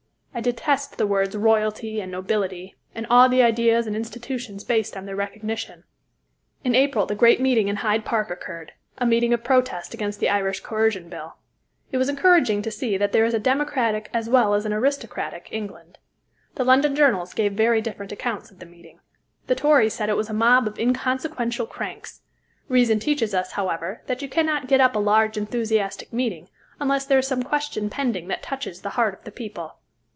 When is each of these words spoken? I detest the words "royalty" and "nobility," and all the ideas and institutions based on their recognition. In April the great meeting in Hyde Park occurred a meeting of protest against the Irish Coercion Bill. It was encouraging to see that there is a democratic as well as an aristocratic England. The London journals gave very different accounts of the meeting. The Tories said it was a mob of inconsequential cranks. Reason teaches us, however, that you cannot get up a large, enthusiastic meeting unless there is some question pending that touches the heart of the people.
I 0.33 0.39
detest 0.39 0.97
the 0.97 1.05
words 1.05 1.35
"royalty" 1.35 1.99
and 1.99 2.09
"nobility," 2.09 2.75
and 2.95 3.05
all 3.09 3.27
the 3.27 3.43
ideas 3.43 3.85
and 3.85 3.97
institutions 3.97 4.63
based 4.63 4.95
on 4.95 5.05
their 5.05 5.15
recognition. 5.15 5.83
In 6.63 6.73
April 6.73 7.05
the 7.05 7.15
great 7.15 7.41
meeting 7.41 7.67
in 7.67 7.75
Hyde 7.75 8.05
Park 8.05 8.31
occurred 8.31 8.71
a 8.97 9.05
meeting 9.05 9.33
of 9.33 9.43
protest 9.43 9.93
against 9.93 10.21
the 10.21 10.29
Irish 10.29 10.61
Coercion 10.61 11.09
Bill. 11.09 11.35
It 11.91 11.97
was 11.97 12.07
encouraging 12.07 12.61
to 12.61 12.71
see 12.71 12.95
that 12.95 13.11
there 13.11 13.25
is 13.25 13.33
a 13.33 13.39
democratic 13.39 14.09
as 14.13 14.29
well 14.29 14.53
as 14.53 14.65
an 14.65 14.71
aristocratic 14.71 15.49
England. 15.51 15.97
The 16.55 16.63
London 16.63 16.95
journals 16.95 17.33
gave 17.33 17.51
very 17.51 17.81
different 17.81 18.13
accounts 18.13 18.49
of 18.49 18.59
the 18.59 18.65
meeting. 18.65 19.01
The 19.47 19.55
Tories 19.55 19.93
said 19.93 20.07
it 20.07 20.15
was 20.17 20.29
a 20.29 20.33
mob 20.33 20.65
of 20.65 20.79
inconsequential 20.79 21.67
cranks. 21.67 22.21
Reason 22.69 22.99
teaches 22.99 23.33
us, 23.33 23.51
however, 23.51 24.01
that 24.07 24.21
you 24.21 24.29
cannot 24.29 24.69
get 24.69 24.79
up 24.79 24.95
a 24.95 24.99
large, 24.99 25.35
enthusiastic 25.35 26.13
meeting 26.13 26.47
unless 26.79 27.05
there 27.05 27.19
is 27.19 27.27
some 27.27 27.43
question 27.43 27.89
pending 27.89 28.29
that 28.29 28.41
touches 28.41 28.79
the 28.79 28.91
heart 28.91 29.13
of 29.13 29.25
the 29.25 29.31
people. 29.31 29.75